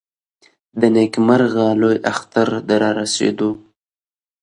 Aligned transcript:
د 0.79 0.81
نېکمرغه 0.95 1.67
لوی 1.81 1.97
اختر 2.11 2.47
د 2.67 2.69
رارسېدو. 2.81 3.51